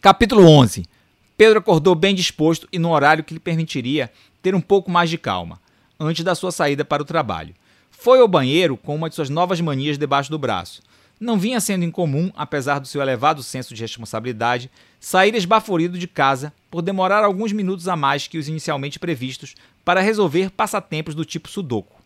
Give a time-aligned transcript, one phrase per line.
[0.00, 0.86] Capítulo 11.
[1.36, 5.18] Pedro acordou bem disposto e no horário que lhe permitiria ter um pouco mais de
[5.18, 5.60] calma,
[5.98, 7.54] antes da sua saída para o trabalho.
[7.90, 10.80] Foi ao banheiro com uma de suas novas manias debaixo do braço.
[11.20, 16.50] Não vinha sendo incomum, apesar do seu elevado senso de responsabilidade, sair esbaforido de casa
[16.70, 19.54] por demorar alguns minutos a mais que os inicialmente previstos
[19.84, 22.00] para resolver passatempos do tipo sudoku.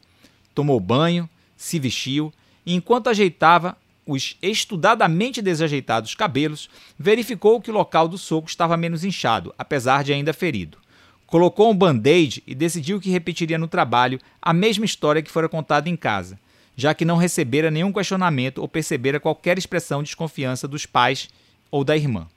[0.52, 2.32] Tomou banho, se vestiu
[2.66, 3.76] e, enquanto ajeitava
[4.06, 6.68] os estudadamente desajeitados cabelos,
[6.98, 10.78] verificou que o local do soco estava menos inchado, apesar de ainda ferido.
[11.26, 15.88] Colocou um band-aid e decidiu que repetiria no trabalho a mesma história que fora contada
[15.88, 16.38] em casa,
[16.76, 21.28] já que não recebera nenhum questionamento ou percebera qualquer expressão de desconfiança dos pais
[21.70, 22.28] ou da irmã.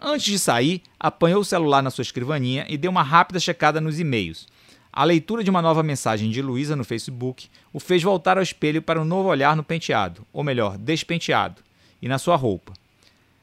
[0.00, 3.98] Antes de sair, apanhou o celular na sua escrivaninha e deu uma rápida checada nos
[3.98, 4.46] e-mails.
[4.92, 8.82] A leitura de uma nova mensagem de Luísa no Facebook o fez voltar ao espelho
[8.82, 11.62] para um novo olhar no penteado, ou melhor, despenteado,
[12.00, 12.72] e na sua roupa.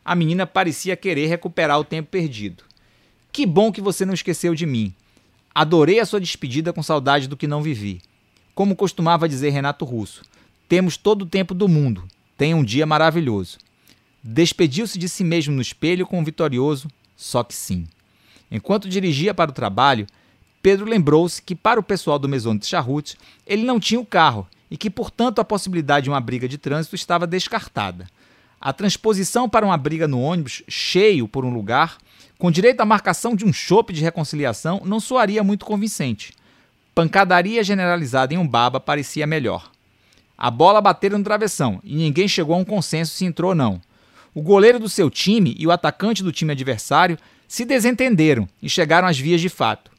[0.04, 2.64] A menina parecia querer recuperar o tempo perdido.
[3.32, 4.94] Que bom que você não esqueceu de mim.
[5.54, 8.02] Adorei a sua despedida com saudade do que não vivi.
[8.54, 10.24] Como costumava dizer Renato Russo,
[10.68, 12.04] temos todo o tempo do mundo.
[12.38, 13.58] Tenha um dia maravilhoso.
[14.24, 17.88] Despediu-se de si mesmo no espelho com um vitorioso, só que sim.
[18.50, 20.08] Enquanto dirigia para o trabalho,
[20.66, 24.48] Pedro lembrou-se que para o pessoal do Maison de Charrute ele não tinha o carro
[24.72, 28.08] e que, portanto, a possibilidade de uma briga de trânsito estava descartada.
[28.60, 32.00] A transposição para uma briga no ônibus, cheio por um lugar,
[32.40, 36.34] com direito à marcação de um chope de reconciliação, não soaria muito convincente.
[36.96, 39.70] Pancadaria generalizada em um baba parecia melhor.
[40.36, 43.80] A bola bateu no travessão e ninguém chegou a um consenso se entrou ou não.
[44.34, 49.08] O goleiro do seu time e o atacante do time adversário se desentenderam e chegaram
[49.08, 49.94] às vias de fato.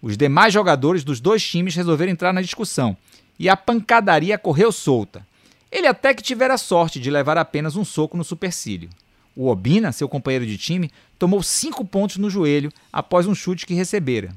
[0.00, 2.96] Os demais jogadores dos dois times resolveram entrar na discussão
[3.38, 5.26] e a pancadaria correu solta.
[5.70, 8.88] Ele até que tivera sorte de levar apenas um soco no supercílio.
[9.36, 13.74] O Obina, seu companheiro de time, tomou cinco pontos no joelho após um chute que
[13.74, 14.34] recebera.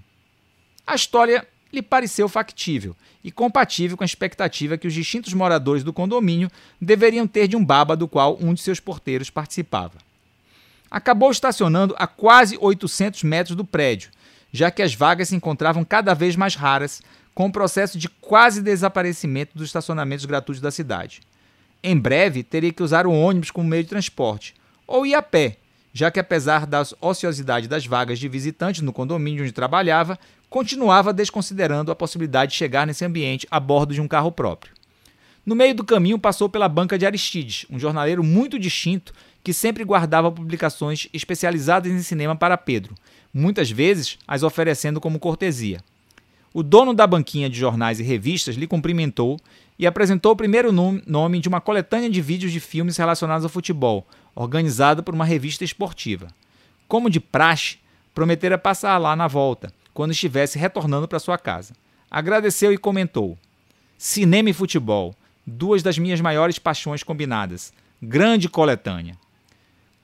[0.86, 5.94] A história lhe pareceu factível e compatível com a expectativa que os distintos moradores do
[5.94, 10.00] condomínio deveriam ter de um baba do qual um de seus porteiros participava.
[10.90, 14.12] Acabou estacionando a quase 800 metros do prédio,
[14.52, 17.02] já que as vagas se encontravam cada vez mais raras,
[17.34, 21.22] com o processo de quase desaparecimento dos estacionamentos gratuitos da cidade.
[21.84, 24.54] Em breve, teria que usar o ônibus como meio de transporte,
[24.86, 25.58] ou ir a pé,
[25.94, 30.20] já que apesar da ociosidade das vagas de visitantes no condomínio onde trabalhava,
[30.50, 34.74] continuava desconsiderando a possibilidade de chegar nesse ambiente a bordo de um carro próprio.
[35.44, 39.12] No meio do caminho passou pela banca de Aristides, um jornaleiro muito distinto
[39.44, 42.94] que sempre guardava publicações especializadas em cinema para Pedro,
[43.34, 45.84] muitas vezes as oferecendo como cortesia.
[46.54, 49.40] O dono da banquinha de jornais e revistas lhe cumprimentou
[49.80, 54.06] e apresentou o primeiro nome de uma coletânea de vídeos de filmes relacionados ao futebol,
[54.36, 56.28] organizada por uma revista esportiva.
[56.88, 57.80] Como de praxe,
[58.14, 61.74] prometera passar lá na volta, quando estivesse retornando para sua casa.
[62.12, 63.38] Agradeceu e comentou:
[63.98, 65.16] Cinema e futebol,
[65.52, 67.74] duas das minhas maiores paixões combinadas.
[68.02, 69.16] Grande coletânea.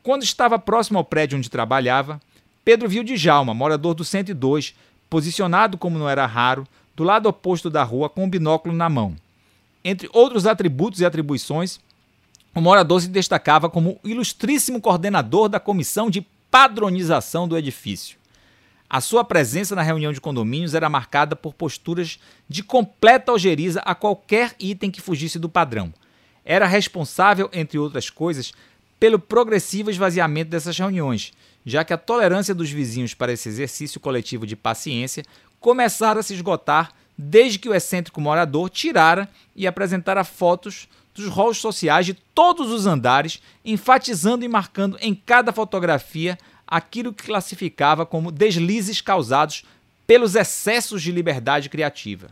[0.04, 2.22] Quando estava próximo ao prédio onde trabalhava,
[2.64, 4.76] Pedro viu Djalma, morador do 102,
[5.10, 9.16] posicionado como não era raro, do lado oposto da rua com um binóculo na mão.
[9.84, 11.80] Entre outros atributos e atribuições,
[12.54, 18.18] o morador se destacava como ilustríssimo coordenador da comissão de padronização do edifício.
[18.90, 23.94] A sua presença na reunião de condomínios era marcada por posturas de completa algeriza a
[23.94, 25.94] qualquer item que fugisse do padrão.
[26.46, 28.54] Era responsável, entre outras coisas,
[28.98, 31.34] pelo progressivo esvaziamento dessas reuniões,
[31.66, 35.26] já que a tolerância dos vizinhos para esse exercício coletivo de paciência
[35.60, 41.58] começara a se esgotar desde que o excêntrico morador tirara e apresentara fotos dos rolos
[41.58, 46.38] sociais de todos os andares, enfatizando e marcando em cada fotografia
[46.68, 49.64] aquilo que classificava como deslizes causados
[50.06, 52.30] pelos excessos de liberdade criativa.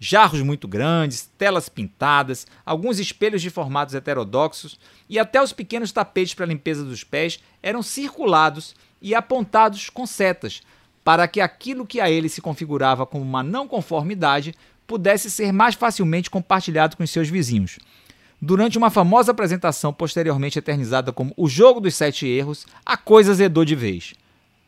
[0.00, 4.78] Jarros muito grandes, telas pintadas, alguns espelhos de formatos heterodoxos
[5.08, 10.62] e até os pequenos tapetes para limpeza dos pés eram circulados e apontados com setas,
[11.02, 14.54] para que aquilo que a ele se configurava como uma não conformidade
[14.86, 17.78] pudesse ser mais facilmente compartilhado com seus vizinhos.
[18.40, 23.64] Durante uma famosa apresentação posteriormente eternizada como O Jogo dos Sete Erros, a coisa zedou
[23.64, 24.14] de vez.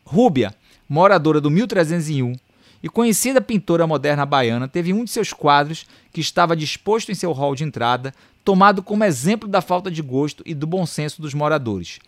[0.03, 0.53] Rúbia,
[0.89, 2.35] moradora do 1301
[2.83, 7.31] e conhecida pintora moderna baiana, teve um de seus quadros, que estava disposto em seu
[7.31, 8.13] hall de entrada,
[8.43, 11.99] tomado como exemplo da falta de gosto e do bom senso dos moradores.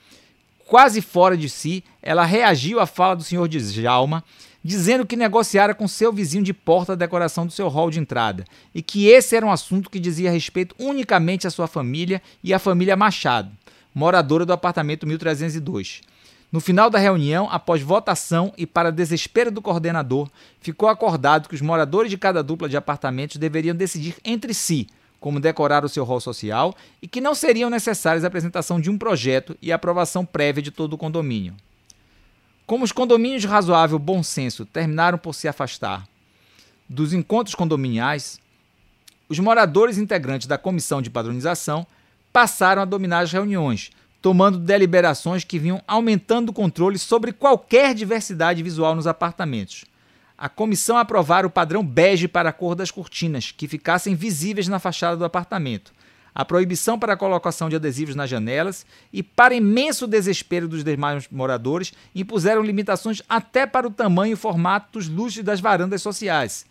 [0.68, 4.21] Quase fora de si, ela reagiu à fala do senhor Djalma
[4.63, 8.45] dizendo que negociara com seu vizinho de porta a decoração do seu hall de entrada
[8.74, 12.60] e que esse era um assunto que dizia respeito unicamente à sua família e à
[12.60, 13.51] família Machado,
[13.94, 16.01] moradora do apartamento 1302.
[16.51, 20.30] No final da reunião, após votação e para desespero do coordenador,
[20.62, 24.88] ficou acordado que os moradores de cada dupla de apartamentos deveriam decidir entre si
[25.19, 28.98] como decorar o seu rol social e que não seriam necessárias a apresentação de um
[28.98, 31.56] projeto e aprovação prévia de todo o condomínio.
[32.65, 36.07] Como os condomínios de razoável bom senso terminaram por se afastar
[36.88, 38.39] dos encontros condominiais,
[39.27, 41.86] os moradores integrantes da comissão de padronização
[42.31, 48.63] passaram a dominar as reuniões, tomando deliberações que vinham aumentando o controle sobre qualquer diversidade
[48.63, 49.83] visual nos apartamentos.
[50.38, 54.80] A comissão aprovar o padrão bege para a cor das cortinas, que ficassem visíveis na
[54.80, 55.94] fachada do apartamento,
[56.35, 61.27] a proibição para a colocação de adesivos nas janelas e, para imenso desespero dos demais
[61.31, 66.65] moradores, impuseram limitações até para o tamanho e formato dos lustres das varandas sociais.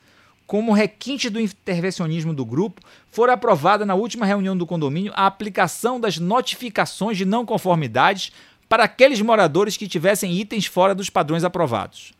[0.46, 6.00] Como requinte do intervencionismo do grupo, fora aprovada na última reunião do condomínio a aplicação
[6.00, 8.32] das notificações de não conformidades
[8.68, 12.12] para aqueles moradores que tivessem itens fora dos padrões aprovados.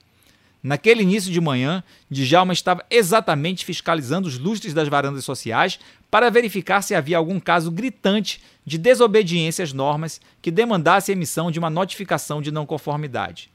[0.63, 6.83] Naquele início de manhã, Djalma estava exatamente fiscalizando os lustres das varandas sociais para verificar
[6.83, 11.69] se havia algum caso gritante de desobediência às normas que demandasse a emissão de uma
[11.69, 13.51] notificação de não conformidade.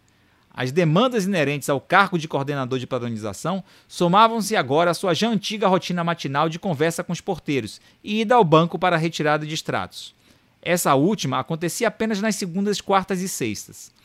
[0.54, 5.68] As demandas inerentes ao cargo de coordenador de padronização somavam-se agora à sua já antiga
[5.68, 9.54] rotina matinal de conversa com os porteiros e ida ao banco para a retirada de
[9.54, 10.14] extratos.
[10.62, 13.96] Essa última acontecia apenas nas segundas, quartas e sextas.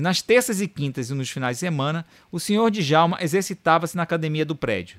[0.00, 4.44] Nas terças e quintas e nos finais de semana, o senhor Djalma exercitava-se na academia
[4.44, 4.98] do prédio.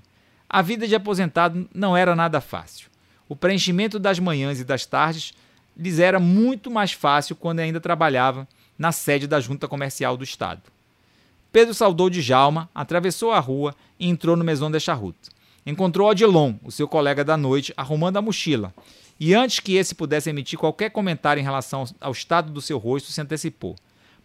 [0.50, 2.90] A vida de aposentado não era nada fácil.
[3.28, 5.34] O preenchimento das manhãs e das tardes
[5.78, 8.48] lhes era muito mais fácil quando ainda trabalhava
[8.78, 10.62] na sede da Junta Comercial do Estado.
[11.52, 15.18] Pedro saudou Djalma, atravessou a rua e entrou no Maison de Charrut.
[15.66, 18.74] Encontrou Odilon, o seu colega da noite, arrumando a mochila,
[19.20, 23.12] e antes que esse pudesse emitir qualquer comentário em relação ao estado do seu rosto,
[23.12, 23.76] se antecipou.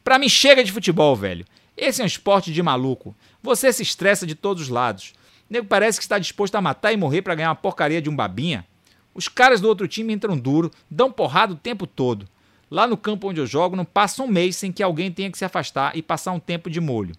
[0.05, 1.47] Pra mim chega de futebol, velho.
[1.77, 3.17] Esse é um esporte de maluco.
[3.43, 5.15] Você se estressa de todos os lados.
[5.49, 8.11] O nego parece que está disposto a matar e morrer para ganhar uma porcaria de
[8.11, 8.67] um babinha.
[9.15, 12.29] Os caras do outro time entram duro, dão porrada o tempo todo.
[12.71, 15.39] Lá no campo onde eu jogo, não passa um mês sem que alguém tenha que
[15.39, 17.15] se afastar e passar um tempo de molho.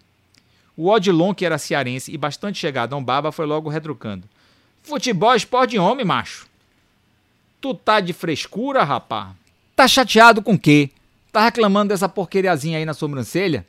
[0.78, 4.28] O Odilon, que era cearense e bastante chegado a um baba, foi logo retrucando.
[4.84, 6.48] Futebol é esporte de homem, macho.
[7.62, 9.34] Tu tá de frescura, rapá?
[9.76, 10.92] Tá chateado com o quê?
[11.36, 13.68] Tá reclamando dessa porqueriazinha aí na sobrancelha?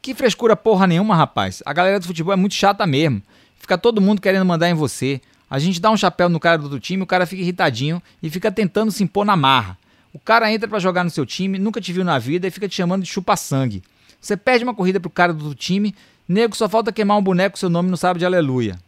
[0.00, 1.62] Que frescura porra nenhuma, rapaz.
[1.66, 3.20] A galera do futebol é muito chata mesmo.
[3.58, 5.20] Fica todo mundo querendo mandar em você.
[5.50, 8.30] A gente dá um chapéu no cara do outro time, o cara fica irritadinho e
[8.30, 9.76] fica tentando se impor na marra.
[10.10, 12.66] O cara entra para jogar no seu time, nunca te viu na vida e fica
[12.66, 13.82] te chamando de chupa-sangue.
[14.18, 15.94] Você perde uma corrida pro cara do outro time,
[16.26, 18.78] nego só falta queimar um boneco seu nome no sábado de aleluia.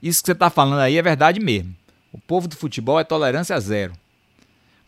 [0.00, 1.74] Isso que você tá falando aí é verdade mesmo.
[2.12, 3.94] O povo do futebol é tolerância zero.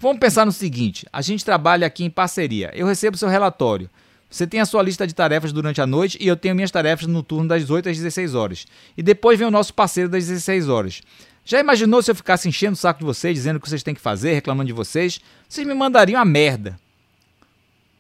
[0.01, 2.73] Vamos pensar no seguinte: a gente trabalha aqui em parceria.
[2.75, 3.89] Eu recebo seu relatório.
[4.31, 7.07] Você tem a sua lista de tarefas durante a noite e eu tenho minhas tarefas
[7.07, 8.67] no turno das 8 às 16 horas.
[8.97, 11.03] E depois vem o nosso parceiro das 16 horas.
[11.45, 13.95] Já imaginou se eu ficasse enchendo o saco de vocês, dizendo o que vocês têm
[13.95, 15.21] que fazer, reclamando de vocês?
[15.49, 16.79] Vocês me mandariam a merda.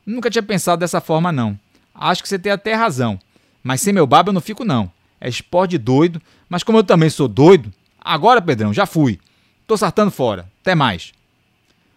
[0.06, 1.58] Nunca tinha pensado dessa forma, não.
[1.94, 3.18] Acho que você tem até razão.
[3.62, 4.90] Mas sem meu babo eu não fico, não.
[5.20, 7.72] É esporte doido, mas como eu também sou doido.
[8.00, 9.18] Agora, Pedrão, já fui.
[9.66, 10.48] Tô sartando fora.
[10.62, 11.12] Até mais.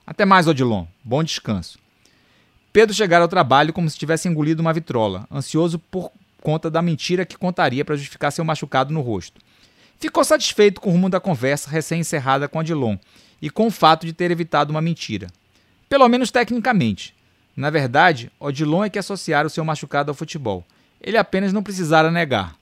[0.05, 0.85] Até mais, Odilon.
[1.03, 1.79] Bom descanso.
[2.73, 6.11] Pedro chegara ao trabalho como se tivesse engolido uma vitrola, ansioso por
[6.41, 9.39] conta da mentira que contaria para justificar seu machucado no rosto.
[9.99, 12.97] Ficou satisfeito com o rumo da conversa recém-encerrada com Odilon
[13.41, 15.27] e com o fato de ter evitado uma mentira.
[15.87, 17.15] Pelo menos tecnicamente.
[17.55, 20.65] Na verdade, Odilon é que associara o seu machucado ao futebol.
[20.99, 22.55] Ele apenas não precisara negar.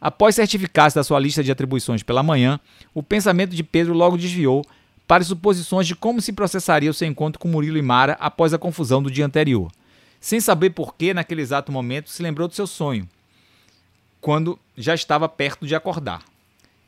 [0.00, 2.58] Após certificar-se da sua lista de atribuições pela manhã,
[2.94, 4.64] o pensamento de Pedro logo desviou
[5.10, 8.58] para suposições de como se processaria o seu encontro com Murilo e Mara após a
[8.58, 9.68] confusão do dia anterior.
[10.20, 13.08] Sem saber por que, naquele exato momento, se lembrou do seu sonho,
[14.20, 16.22] quando já estava perto de acordar.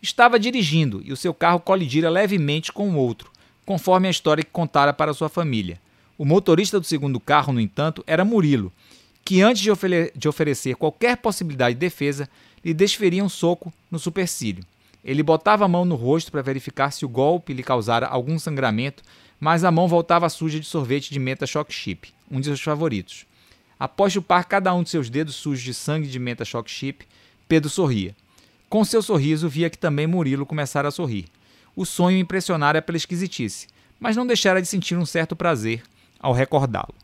[0.01, 3.29] Estava dirigindo e o seu carro colidira levemente com o outro,
[3.67, 5.81] conforme a história que contara para sua família.
[6.17, 8.73] O motorista do segundo carro, no entanto, era Murilo,
[9.25, 12.29] que antes de, ofere de oferecer qualquer possibilidade de defesa,
[12.65, 14.65] lhe desferia um soco no supercílio.
[15.05, 19.03] Ele botava a mão no rosto para verificar se o golpe lhe causara algum sangramento,
[19.41, 23.27] mas a mão voltava suja de sorvete de menta choc chip, um de seus favoritos.
[23.79, 27.05] Após chupar cada um de seus dedos sujos de sangue de menta choc chip,
[27.49, 28.15] Pedro sorria.
[28.69, 31.27] Com seu sorriso, via que também Murilo começara a sorrir.
[31.75, 33.67] O sonho impressionara pela esquisitice,
[33.99, 35.83] mas não deixara de sentir um certo prazer
[36.21, 36.95] ao recordá-lo.